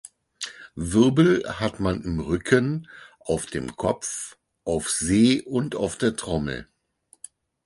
Wirbel 0.73 1.43
hat 1.47 1.79
man 1.79 2.01
im 2.03 2.19
Rücken, 2.21 2.87
auf 3.19 3.45
dem 3.45 3.75
Kopf, 3.77 4.35
auf 4.65 4.89
See 4.89 5.43
und 5.43 5.75
auf 5.75 5.95
der 5.95 6.15
Trommel. 6.15 6.67